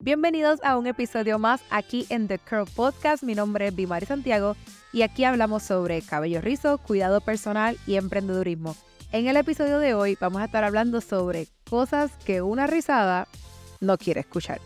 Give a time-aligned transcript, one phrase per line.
[0.00, 3.24] Bienvenidos a un episodio más aquí en The Curl Podcast.
[3.24, 4.54] Mi nombre es Bimari Santiago
[4.92, 8.76] y aquí hablamos sobre cabello rizo, cuidado personal y emprendedurismo.
[9.10, 13.26] En el episodio de hoy vamos a estar hablando sobre cosas que una rizada
[13.80, 14.60] no quiere escuchar.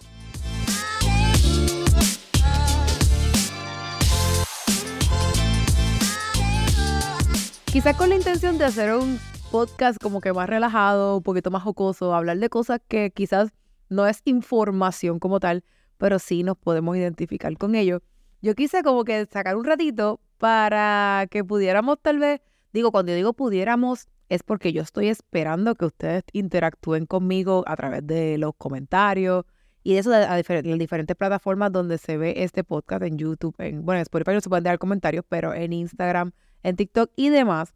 [7.72, 9.18] Quizás con la intención de hacer un
[9.50, 13.50] podcast como que más relajado, un poquito más jocoso, hablar de cosas que quizás
[13.92, 15.64] no es información como tal,
[15.98, 18.02] pero sí nos podemos identificar con ello.
[18.40, 22.40] Yo quise como que sacar un ratito para que pudiéramos tal vez,
[22.72, 27.76] digo, cuando yo digo pudiéramos, es porque yo estoy esperando que ustedes interactúen conmigo a
[27.76, 29.44] través de los comentarios
[29.84, 33.84] y de eso de, las diferentes plataformas donde se ve este podcast en YouTube, en,
[33.84, 37.74] bueno, en Spotify no se pueden dar comentarios, pero en Instagram, en TikTok y demás,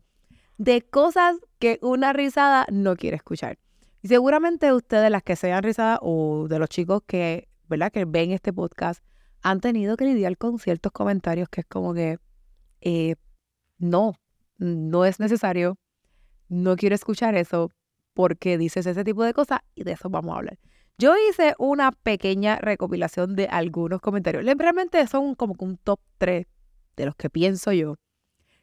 [0.57, 3.59] de cosas que una risada no quiere escuchar.
[4.06, 7.91] Y seguramente ustedes, las que sean rizadas o de los chicos que, ¿verdad?
[7.91, 9.02] Que ven este podcast,
[9.42, 12.18] han tenido que lidiar con ciertos comentarios que es como que
[12.82, 13.16] eh,
[13.79, 14.15] no,
[14.59, 15.77] no es necesario,
[16.49, 17.73] no quiero escuchar eso
[18.15, 20.59] porque dices ese tipo de cosas y de eso vamos a hablar.
[20.99, 24.45] Yo hice una pequeña recopilación de algunos comentarios.
[24.45, 26.46] Realmente son como un top 3
[26.96, 27.96] de los que pienso yo,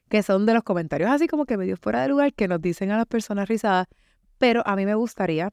[0.08, 2.92] que son de los comentarios así como que medio fuera de lugar que nos dicen
[2.92, 3.88] a las personas rizadas
[4.38, 5.50] pero a mí me gustaría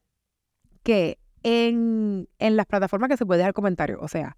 [0.82, 4.36] que en, las plataformas que se puede dejar comentarios, o sea,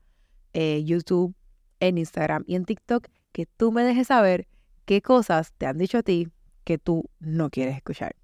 [0.53, 1.34] eh, YouTube,
[1.81, 4.47] en Instagram y en TikTok, que tú me dejes saber
[4.84, 6.28] qué cosas te han dicho a ti
[6.65, 8.17] que tú no quieres escuchar.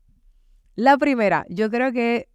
[0.77, 2.29] La primera, yo creo que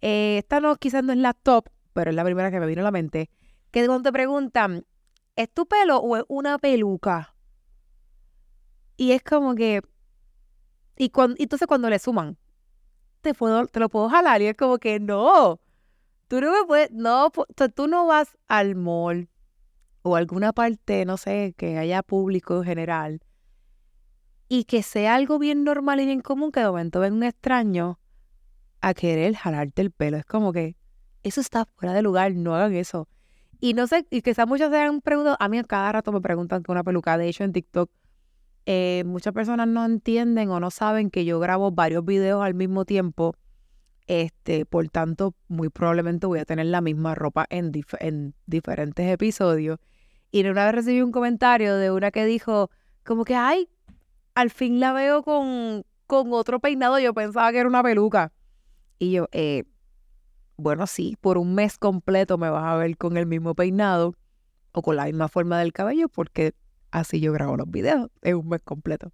[0.00, 2.82] eh, esta no, quizás no es la top, pero es la primera que me vino
[2.82, 3.30] a la mente,
[3.70, 4.86] que cuando te preguntan,
[5.36, 7.34] ¿es tu pelo o es una peluca?
[8.96, 9.82] Y es como que,
[10.96, 12.36] y, cuando, entonces cuando le suman,
[13.20, 14.42] te, puedo, te lo puedo jalar.
[14.42, 15.60] Y es como que no,
[16.28, 17.30] tú no me puedes, no,
[17.74, 19.28] tú no vas al mall
[20.02, 23.20] o alguna parte, no sé, que haya público en general
[24.48, 28.00] y que sea algo bien normal y bien común que de momento ven un extraño
[28.80, 30.16] a querer jalarte el pelo.
[30.16, 30.76] Es como que
[31.22, 33.08] eso está fuera de lugar, no hagan eso.
[33.60, 36.62] Y no sé, y quizás muchos se han preguntado, a mí cada rato me preguntan
[36.62, 37.90] con una peluca, de hecho en TikTok
[38.70, 42.84] eh, muchas personas no entienden o no saben que yo grabo varios videos al mismo
[42.84, 43.34] tiempo.
[44.06, 49.78] Este, por tanto, muy probablemente voy a tener la misma ropa en, en diferentes episodios.
[50.30, 52.68] Y una vez recibí un comentario de una que dijo,
[53.06, 53.70] como que, ay,
[54.34, 56.98] al fin la veo con, con otro peinado.
[56.98, 58.34] Yo pensaba que era una peluca.
[58.98, 59.64] Y yo, eh,
[60.58, 64.14] bueno, sí, por un mes completo me vas a ver con el mismo peinado
[64.72, 66.52] o con la misma forma del cabello porque
[66.90, 69.12] Así yo grabo los videos en un mes completo.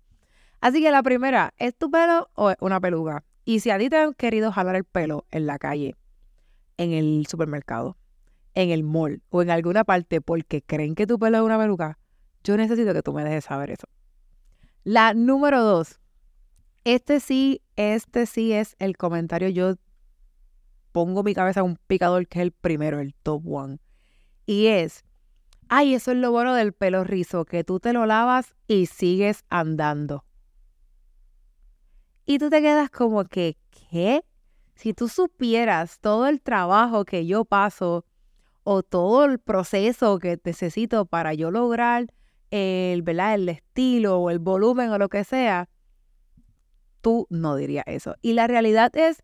[0.60, 3.24] Así que la primera, ¿es tu pelo o es una peluca?
[3.44, 5.96] Y si a ti te han querido jalar el pelo en la calle,
[6.78, 7.96] en el supermercado,
[8.54, 11.98] en el mall o en alguna parte porque creen que tu pelo es una peluca,
[12.42, 13.86] yo necesito que tú me dejes saber eso.
[14.84, 16.00] La número dos,
[16.84, 19.48] este sí, este sí es el comentario.
[19.48, 19.76] Yo
[20.92, 23.78] pongo mi cabeza en un picador que es el primero, el top one.
[24.46, 25.04] Y es,
[25.68, 29.44] Ay, eso es lo bueno del pelo rizo, que tú te lo lavas y sigues
[29.48, 30.24] andando.
[32.26, 33.56] Y tú te quedas como que,
[33.90, 34.24] ¿qué?
[34.74, 38.04] Si tú supieras todo el trabajo que yo paso
[38.64, 42.06] o todo el proceso que necesito para yo lograr
[42.50, 43.34] el, ¿verdad?
[43.34, 45.68] el estilo o el volumen o lo que sea,
[47.00, 48.14] tú no dirías eso.
[48.22, 49.22] Y la realidad es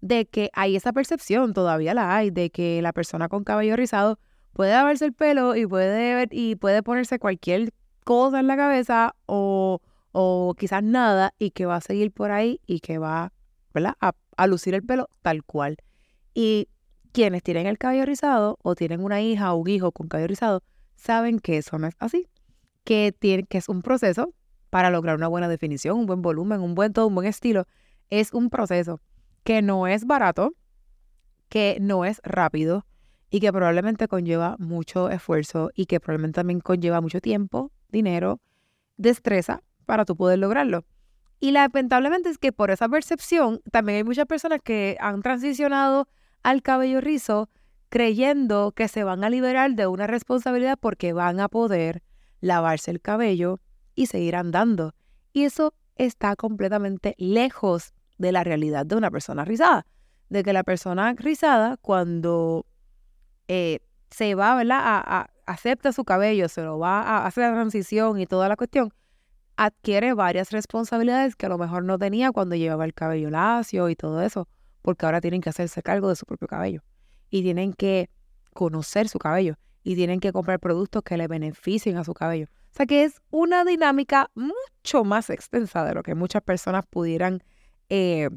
[0.00, 4.18] de que hay esa percepción, todavía la hay, de que la persona con cabello rizado
[4.52, 7.72] puede lavarse el pelo y puede, y puede ponerse cualquier
[8.04, 9.80] cosa en la cabeza o,
[10.12, 13.32] o quizás nada y que va a seguir por ahí y que va
[14.00, 15.76] A, a lucir el pelo tal cual.
[16.34, 16.68] Y
[17.12, 20.62] quienes tienen el cabello rizado o tienen una hija o un hijo con cabello rizado
[20.96, 22.28] saben que eso no es así,
[22.84, 24.34] que, tiene, que es un proceso
[24.70, 27.66] para lograr una buena definición, un buen volumen, un buen todo, un buen estilo.
[28.08, 29.00] Es un proceso
[29.42, 30.52] que no es barato,
[31.48, 32.86] que no es rápido,
[33.30, 38.40] y que probablemente conlleva mucho esfuerzo y que probablemente también conlleva mucho tiempo, dinero,
[38.96, 40.84] destreza para tú poder lograrlo.
[41.38, 46.08] Y lamentablemente es que por esa percepción también hay muchas personas que han transicionado
[46.42, 47.48] al cabello rizo
[47.88, 52.02] creyendo que se van a liberar de una responsabilidad porque van a poder
[52.40, 53.58] lavarse el cabello
[53.94, 54.94] y seguir andando.
[55.32, 59.86] Y eso está completamente lejos de la realidad de una persona rizada.
[60.28, 62.64] De que la persona rizada, cuando
[63.52, 63.80] eh,
[64.12, 64.78] se va, ¿verdad?
[64.80, 68.92] A, acepta su cabello, se lo va a hacer la transición y toda la cuestión,
[69.56, 73.96] adquiere varias responsabilidades que a lo mejor no tenía cuando llevaba el cabello lacio y
[73.96, 74.46] todo eso,
[74.82, 76.84] porque ahora tienen que hacerse cargo de su propio cabello
[77.28, 78.08] y tienen que
[78.54, 82.46] conocer su cabello y tienen que comprar productos que le beneficien a su cabello.
[82.46, 87.42] O sea que es una dinámica mucho más extensa de lo que muchas personas pudieran
[87.88, 88.30] eh,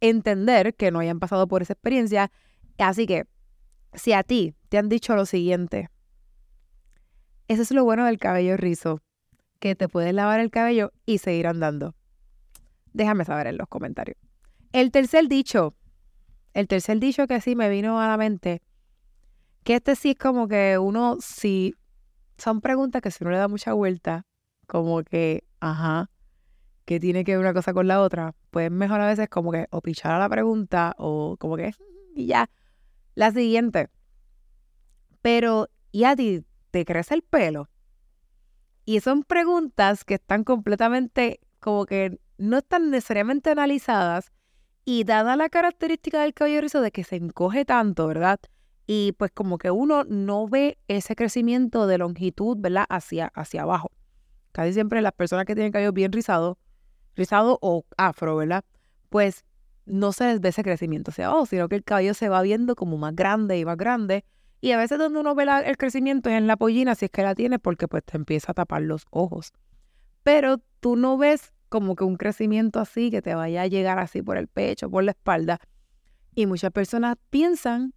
[0.00, 2.32] entender que no hayan pasado por esa experiencia.
[2.78, 3.26] Así que
[3.94, 5.90] si a ti te han dicho lo siguiente,
[7.48, 9.00] eso es lo bueno del cabello rizo,
[9.58, 11.94] que te puedes lavar el cabello y seguir andando.
[12.92, 14.16] Déjame saber en los comentarios.
[14.72, 15.74] El tercer dicho,
[16.54, 18.62] el tercer dicho que sí me vino a la mente,
[19.64, 21.74] que este sí es como que uno, si
[22.38, 24.26] son preguntas que si uno le da mucha vuelta,
[24.66, 26.10] como que, ajá,
[26.84, 29.66] que tiene que ver una cosa con la otra, pues mejor a veces como que
[29.70, 31.72] o pichar a la pregunta o como que,
[32.14, 32.48] y ya.
[33.14, 33.88] La siguiente.
[35.20, 37.68] Pero, ¿y a ti te crece el pelo?
[38.84, 44.32] Y son preguntas que están completamente como que no están necesariamente analizadas
[44.84, 48.40] y dada la característica del cabello rizo de que se encoge tanto, ¿verdad?
[48.86, 52.86] Y pues como que uno no ve ese crecimiento de longitud, ¿verdad?
[52.88, 53.92] Hacia, hacia abajo.
[54.50, 56.58] Casi siempre las personas que tienen cabello bien rizado,
[57.14, 58.64] rizado o afro, ¿verdad?
[59.08, 59.44] Pues
[59.86, 62.74] no se les ve ese crecimiento hacia abajo, sino que el cabello se va viendo
[62.76, 64.24] como más grande y más grande.
[64.60, 67.22] Y a veces donde uno ve el crecimiento es en la pollina, si es que
[67.22, 69.52] la tiene, porque pues te empieza a tapar los ojos.
[70.22, 74.22] Pero tú no ves como que un crecimiento así que te vaya a llegar así
[74.22, 75.58] por el pecho, por la espalda.
[76.34, 77.92] Y muchas personas piensan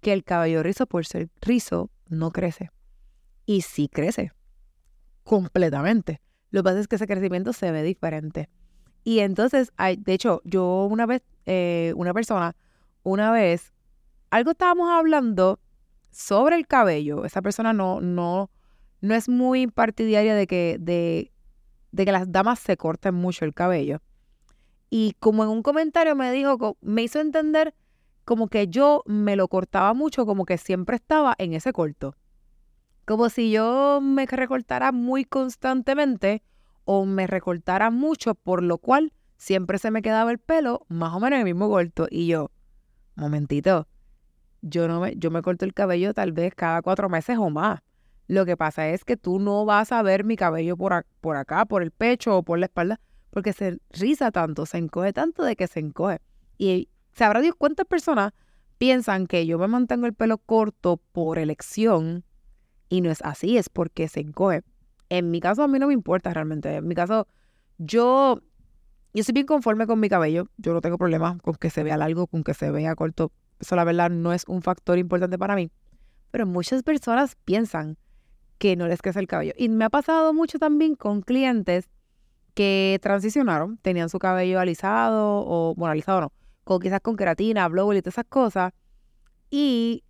[0.00, 2.70] que el cabello rizo, por ser rizo, no crece.
[3.46, 4.32] Y sí crece,
[5.22, 6.20] completamente.
[6.50, 8.48] Lo que pasa es que ese crecimiento se ve diferente.
[9.06, 12.56] Y entonces, de hecho, yo una vez, eh, una persona,
[13.04, 13.72] una vez,
[14.30, 15.60] algo estábamos hablando
[16.10, 17.24] sobre el cabello.
[17.24, 18.50] Esa persona no, no,
[19.00, 21.30] no es muy partidaria de que, de
[21.92, 24.02] de que las damas se corten mucho el cabello.
[24.90, 27.74] Y como en un comentario me dijo, me hizo entender
[28.24, 32.16] como que yo me lo cortaba mucho, como que siempre estaba en ese corto.
[33.04, 36.42] Como si yo me recortara muy constantemente
[36.86, 41.20] o me recortara mucho, por lo cual siempre se me quedaba el pelo más o
[41.20, 42.06] menos en el mismo corto.
[42.10, 42.50] Y yo,
[43.16, 43.86] momentito,
[44.62, 47.80] yo no me, yo me corto el cabello tal vez cada cuatro meses o más.
[48.28, 51.66] Lo que pasa es que tú no vas a ver mi cabello por, por acá,
[51.66, 53.00] por el pecho o por la espalda,
[53.30, 56.20] porque se riza tanto, se encoge tanto de que se encoge.
[56.56, 58.32] Y sabrá Dios cuántas personas
[58.78, 62.24] piensan que yo me mantengo el pelo corto por elección
[62.88, 64.62] y no es así, es porque se encoge.
[65.08, 66.76] En mi caso a mí no me importa realmente.
[66.76, 67.26] En mi caso
[67.78, 68.40] yo
[69.16, 70.50] yo estoy bien conforme con mi cabello.
[70.58, 73.32] Yo no tengo problema con que se vea largo, con que se vea corto.
[73.58, 75.70] Eso la verdad no es un factor importante para mí.
[76.30, 77.96] Pero muchas personas piensan
[78.58, 79.54] que no les crece el cabello.
[79.56, 81.88] Y me ha pasado mucho también con clientes
[82.52, 86.32] que transicionaron, tenían su cabello alisado o, bueno, alisado no,
[86.64, 88.74] con, quizás con queratina, blower y todas esas cosas.
[89.48, 90.04] Y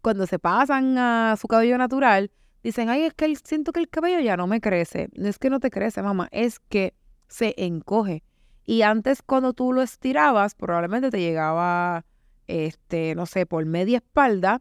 [0.00, 2.30] cuando se pasan a su cabello natural,
[2.68, 5.08] dicen, ay, es que siento que el cabello ya no me crece.
[5.14, 6.94] No es que no te crece, mamá, es que
[7.28, 8.22] se encoge.
[8.64, 12.04] Y antes cuando tú lo estirabas, probablemente te llegaba,
[12.46, 14.60] este, no sé, por media espalda,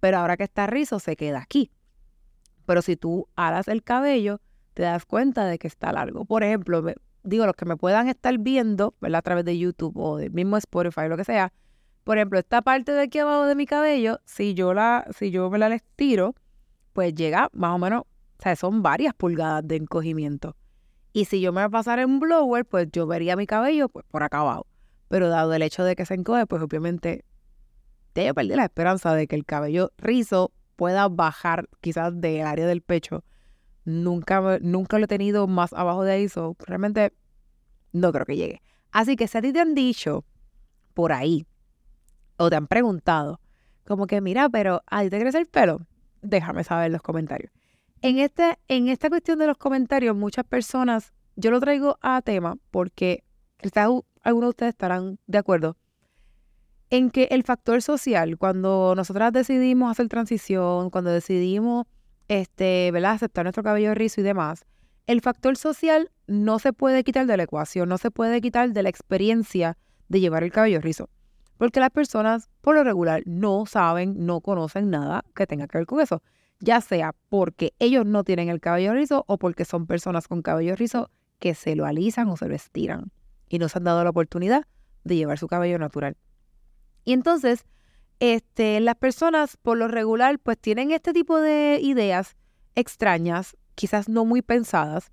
[0.00, 1.70] pero ahora que está rizo se queda aquí.
[2.66, 4.40] Pero si tú alas el cabello,
[4.74, 6.26] te das cuenta de que está largo.
[6.26, 6.84] Por ejemplo,
[7.22, 9.20] digo, los que me puedan estar viendo, ¿verdad?
[9.20, 11.52] A través de YouTube o del mismo Spotify, lo que sea.
[12.04, 15.50] Por ejemplo, esta parte de aquí abajo de mi cabello, si yo la, si yo
[15.50, 16.34] me la estiro,
[16.92, 20.56] pues llega más o menos, o sea, son varias pulgadas de encogimiento.
[21.12, 24.04] Y si yo me voy a pasar en blower, pues yo vería mi cabello pues,
[24.10, 24.66] por acá abajo.
[25.08, 27.24] Pero dado el hecho de que se encoge, pues obviamente
[28.14, 32.82] yo perdí la esperanza de que el cabello rizo pueda bajar quizás del área del
[32.82, 33.24] pecho.
[33.84, 37.12] Nunca, nunca lo he tenido más abajo de ahí, so realmente
[37.92, 38.62] no creo que llegue.
[38.92, 40.24] Así que si a ti te han dicho
[40.94, 41.46] por ahí
[42.36, 43.40] o te han preguntado,
[43.86, 45.86] como que mira, pero ¿a ti te crece el pelo?
[46.22, 47.52] Déjame saber en los comentarios.
[48.02, 52.56] En, este, en esta cuestión de los comentarios, muchas personas, yo lo traigo a tema
[52.70, 53.24] porque
[53.58, 53.88] quizás
[54.22, 55.76] algunos de ustedes estarán de acuerdo
[56.90, 61.86] en que el factor social, cuando nosotras decidimos hacer transición, cuando decidimos
[62.28, 63.12] este, ¿verdad?
[63.12, 64.64] aceptar nuestro cabello rizo y demás,
[65.06, 68.82] el factor social no se puede quitar de la ecuación, no se puede quitar de
[68.82, 69.76] la experiencia
[70.08, 71.08] de llevar el cabello rizo.
[71.60, 75.86] Porque las personas, por lo regular, no saben, no conocen nada que tenga que ver
[75.86, 76.22] con eso.
[76.58, 80.74] Ya sea porque ellos no tienen el cabello rizo o porque son personas con cabello
[80.74, 83.12] rizo que se lo alisan o se lo estiran
[83.50, 84.64] y no se han dado la oportunidad
[85.04, 86.16] de llevar su cabello natural.
[87.04, 87.66] Y entonces,
[88.20, 92.36] este, las personas por lo regular pues tienen este tipo de ideas
[92.74, 95.12] extrañas, quizás no muy pensadas,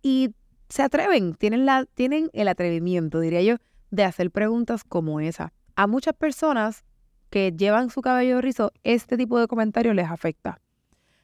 [0.00, 0.30] y
[0.68, 3.56] se atreven, tienen, la, tienen el atrevimiento, diría yo,
[3.90, 5.52] de hacer preguntas como esa.
[5.74, 6.84] A muchas personas
[7.30, 10.60] que llevan su cabello rizo, este tipo de comentarios les afecta.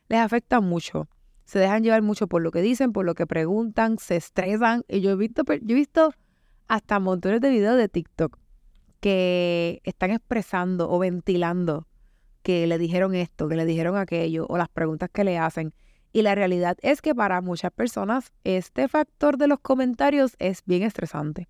[0.09, 1.09] Les afecta mucho.
[1.45, 4.85] Se dejan llevar mucho por lo que dicen, por lo que preguntan, se estresan.
[4.89, 6.13] Y yo he visto, yo he visto
[6.67, 8.39] hasta montones de videos de TikTok
[9.01, 11.87] que están expresando o ventilando
[12.43, 15.75] que le dijeron esto, que le dijeron aquello, o las preguntas que le hacen.
[16.13, 20.83] Y la realidad es que para muchas personas este factor de los comentarios es bien
[20.83, 21.49] estresante.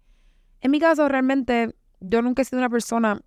[0.61, 3.21] En mi caso, realmente, yo nunca he sido una persona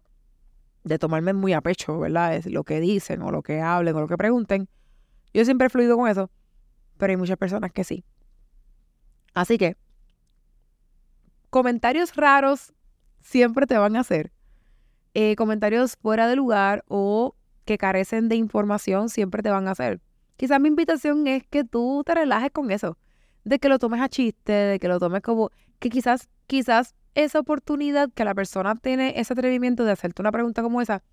[0.84, 2.42] de tomarme muy a pecho, ¿verdad?
[2.46, 4.68] Lo que dicen o lo que hablen o lo que pregunten.
[5.34, 6.30] Yo siempre he fluido con eso,
[6.98, 8.04] pero hay muchas personas que sí.
[9.34, 9.78] Así que,
[11.50, 12.74] comentarios raros
[13.22, 14.32] siempre te van a hacer.
[15.14, 17.36] Eh, comentarios fuera de lugar o
[17.66, 20.02] que carecen de información siempre te van a hacer.
[20.38, 22.98] Quizás mi invitación es que tú te relajes con eso,
[23.44, 27.40] de que lo tomes a chiste, de que lo tomes como que quizás, quizás esa
[27.40, 31.04] oportunidad que la persona tiene ese atrevimiento de hacerte una pregunta como esa,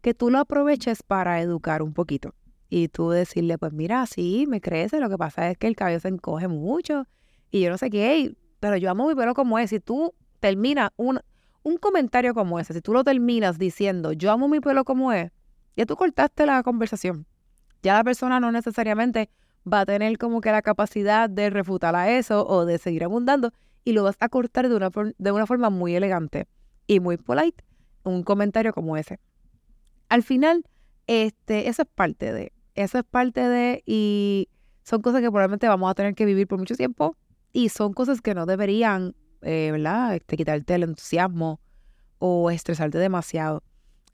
[0.00, 2.34] que tú lo aproveches para educar un poquito.
[2.68, 6.00] Y tú decirle, pues mira, sí, me crece, lo que pasa es que el cabello
[6.00, 7.06] se encoge mucho
[7.50, 9.70] y yo no sé qué, pero yo amo mi pelo como es.
[9.70, 11.20] Si tú terminas un,
[11.62, 15.30] un comentario como ese, si tú lo terminas diciendo, yo amo mi pelo como es,
[15.76, 17.26] ya tú cortaste la conversación.
[17.82, 19.28] Ya la persona no necesariamente
[19.70, 23.52] va a tener como que la capacidad de refutar a eso o de seguir abundando
[23.84, 26.46] y lo vas a cortar de una, de una forma muy elegante
[26.86, 27.64] y muy polite,
[28.04, 29.18] un comentario como ese.
[30.08, 30.64] Al final,
[31.06, 34.48] este, eso es parte de, eso es parte de y
[34.82, 37.16] son cosas que probablemente vamos a tener que vivir por mucho tiempo
[37.52, 40.14] y son cosas que no deberían, eh, ¿verdad?
[40.14, 41.60] Este, quitarte el entusiasmo
[42.18, 43.62] o estresarte demasiado.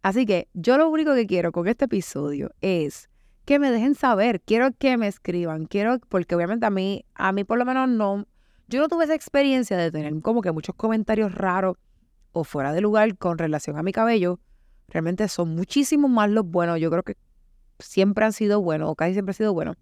[0.02, 3.08] Así que yo lo único que quiero con este episodio es
[3.44, 7.44] que me dejen saber, quiero que me escriban, quiero, porque obviamente a mí, a mí
[7.44, 8.26] por lo menos no,
[8.68, 11.76] yo no tuve esa experiencia de tener como que muchos comentarios raros
[12.32, 14.38] o fuera de lugar con relación a mi cabello.
[14.88, 16.78] Realmente son muchísimos más los buenos.
[16.78, 17.16] Yo creo que
[17.78, 19.76] siempre han sido buenos o casi siempre han sido buenos.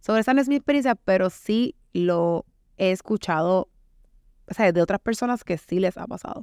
[0.00, 2.44] Sobre esa no es mi experiencia, pero sí lo
[2.76, 3.68] he escuchado,
[4.48, 6.42] o sea, de otras personas que sí les ha pasado.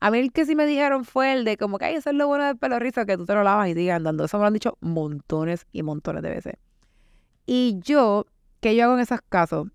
[0.00, 2.16] A mí el que sí me dijeron fue el de como que, ay, eso es
[2.16, 4.24] lo bueno del pelo rizo, que tú te lo lavas y digas andando.
[4.24, 6.54] Eso me lo han dicho montones y montones de veces.
[7.46, 8.26] Y yo,
[8.60, 9.68] ¿qué yo hago en esos casos?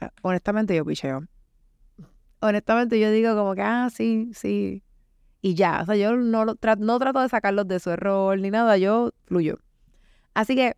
[0.00, 1.24] Ah, honestamente yo picheo.
[2.40, 4.82] Honestamente yo digo como que, ah, sí, sí.
[5.42, 8.76] Y ya, o sea, yo no, no trato de sacarlos de su error ni nada,
[8.78, 9.58] yo fluyo.
[10.34, 10.76] Así que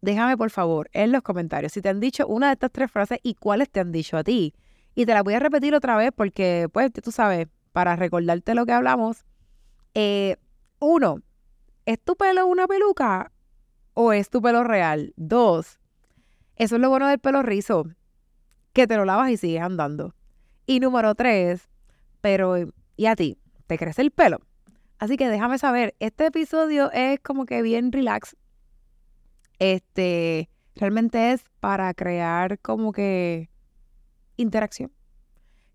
[0.00, 3.18] déjame por favor en los comentarios si te han dicho una de estas tres frases
[3.22, 4.54] y cuáles te han dicho a ti.
[4.94, 8.66] Y te la voy a repetir otra vez porque, pues, tú sabes, para recordarte lo
[8.66, 9.24] que hablamos.
[9.94, 10.36] Eh,
[10.80, 11.22] uno,
[11.86, 13.30] ¿es tu pelo una peluca
[13.94, 15.12] o es tu pelo real?
[15.16, 15.78] Dos,
[16.56, 17.84] eso es lo bueno del pelo rizo,
[18.78, 20.14] que te lo lavas y sigues andando.
[20.64, 21.68] Y número tres,
[22.20, 22.54] pero
[22.96, 23.36] ¿y a ti?
[23.66, 24.38] ¿Te crece el pelo?
[25.00, 28.36] Así que déjame saber, este episodio es como que bien relax.
[29.58, 33.50] Este, realmente es para crear como que
[34.36, 34.92] interacción.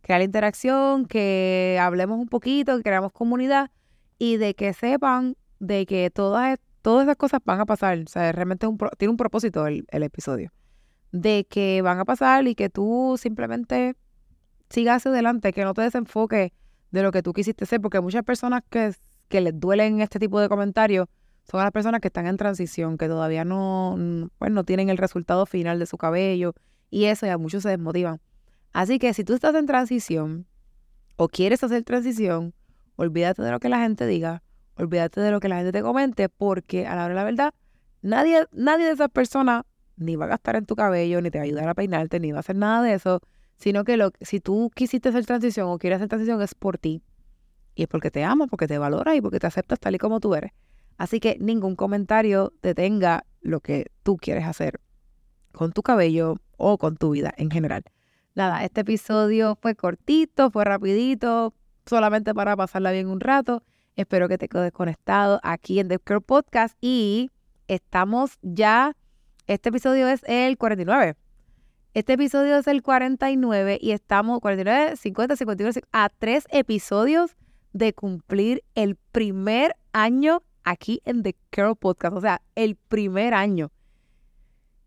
[0.01, 3.69] Crear interacción, que hablemos un poquito, que creamos comunidad
[4.17, 7.99] y de que sepan de que todas, todas esas cosas van a pasar.
[7.99, 8.65] O sea, realmente
[8.97, 10.53] tiene un propósito el, episodio.
[11.13, 13.95] De que van a pasar y que tú simplemente
[14.69, 16.51] sigas hacia adelante, que no te desenfoques
[16.91, 18.93] de lo que tú quisiste ser, porque muchas personas que,
[19.29, 21.07] que les duelen este tipo de comentarios
[21.49, 25.45] son las personas que están en transición, que todavía no, pues, no tienen el resultado
[25.45, 26.53] final de su cabello
[26.89, 28.21] y eso, y a muchos se desmotivan.
[28.71, 30.47] Así que si tú estás en transición
[31.15, 32.53] o quieres hacer transición,
[32.95, 34.41] olvídate de lo que la gente diga,
[34.75, 37.53] olvídate de lo que la gente te comente, porque a la hora de la verdad,
[38.01, 39.63] nadie, nadie de esas personas
[39.97, 42.31] ni va a gastar en tu cabello, ni te va a ayudar a peinarte, ni
[42.31, 43.19] va a hacer nada de eso,
[43.57, 47.01] sino que lo, si tú quisiste hacer transición o quieres hacer transición es por ti.
[47.75, 50.19] Y es porque te ama, porque te valora y porque te aceptas tal y como
[50.19, 50.51] tú eres.
[50.97, 54.79] Así que ningún comentario detenga lo que tú quieres hacer
[55.51, 57.83] con tu cabello o con tu vida en general.
[58.35, 61.53] Nada, este episodio fue cortito, fue rapidito,
[61.85, 63.63] solamente para pasarla bien un rato.
[63.95, 67.29] Espero que te quedes conectado aquí en The Curl Podcast y
[67.67, 68.95] estamos ya,
[69.47, 71.15] este episodio es el 49.
[71.93, 77.35] Este episodio es el 49 y estamos 49, 50, 51, a tres episodios
[77.73, 82.15] de cumplir el primer año aquí en The Curl Podcast.
[82.15, 83.71] O sea, el primer año.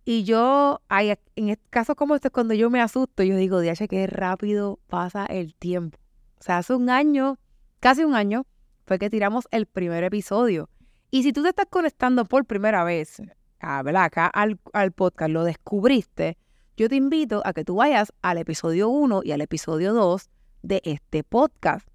[0.05, 4.79] Y yo, en casos como este, cuando yo me asusto, yo digo, diache, qué rápido
[4.87, 5.99] pasa el tiempo.
[6.39, 7.39] O sea, hace un año,
[7.81, 8.47] casi un año,
[8.87, 10.71] fue que tiramos el primer episodio.
[11.11, 13.21] Y si tú te estás conectando por primera vez,
[13.61, 16.37] a, ah, acá al, al podcast, lo descubriste,
[16.77, 20.29] yo te invito a que tú vayas al episodio 1 y al episodio 2
[20.63, 21.89] de este podcast.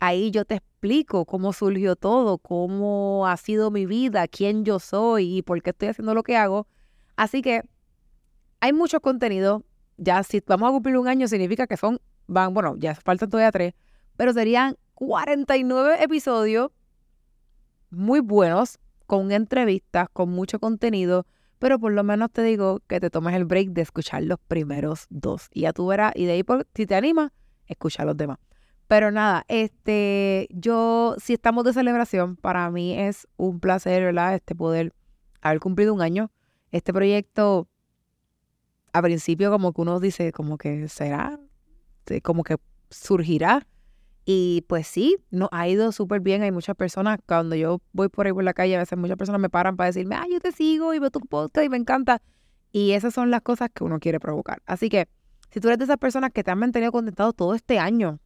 [0.00, 5.38] Ahí yo te, explico cómo surgió todo, cómo ha sido mi vida, quién yo soy
[5.38, 6.66] y por qué estoy haciendo lo que hago.
[7.14, 7.62] Así que
[8.58, 9.62] hay mucho contenido.
[9.96, 13.52] Ya si vamos a cumplir un año significa que son, van, bueno, ya faltan todavía
[13.52, 13.74] tres,
[14.16, 16.72] pero serían 49 episodios
[17.90, 21.26] muy buenos, con entrevistas, con mucho contenido,
[21.58, 25.06] pero por lo menos te digo que te tomes el break de escuchar los primeros
[25.10, 25.48] dos.
[25.52, 27.32] Y ya tú verás, y de ahí, por, si te anima,
[27.66, 28.38] escucha los demás.
[28.88, 34.34] Pero nada, este, yo, si estamos de celebración, para mí es un placer, ¿verdad?
[34.34, 34.92] Este poder
[35.40, 36.30] haber cumplido un año.
[36.72, 37.68] Este proyecto,
[38.92, 41.38] a principio, como que uno dice, como que será,
[42.22, 42.56] como que
[42.90, 43.66] surgirá.
[44.24, 46.42] Y pues sí, nos ha ido súper bien.
[46.42, 49.40] Hay muchas personas, cuando yo voy por ahí por la calle, a veces muchas personas
[49.40, 52.22] me paran para decirme, ah, yo te sigo y veo tu podcast y me encanta.
[52.70, 54.62] Y esas son las cosas que uno quiere provocar.
[54.66, 55.08] Así que,
[55.50, 58.20] si tú eres de esas personas que te han mantenido contentado todo este año,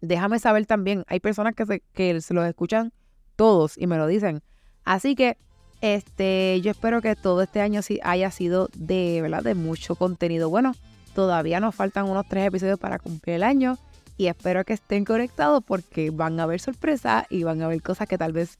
[0.00, 1.04] déjame saber también.
[1.08, 2.92] Hay personas que se, que se los escuchan
[3.36, 4.42] todos y me lo dicen.
[4.84, 5.38] Así que
[5.80, 9.42] este, yo espero que todo este año haya sido de, ¿verdad?
[9.42, 10.48] de mucho contenido.
[10.48, 10.74] Bueno,
[11.14, 13.78] todavía nos faltan unos tres episodios para cumplir el año
[14.16, 18.08] y espero que estén conectados porque van a haber sorpresas y van a haber cosas
[18.08, 18.58] que tal vez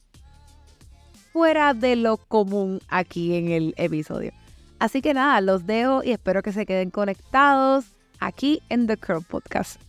[1.33, 4.31] fuera de lo común aquí en el episodio.
[4.79, 7.85] Así que nada, los dejo y espero que se queden conectados
[8.19, 9.86] aquí en The Curl Podcast.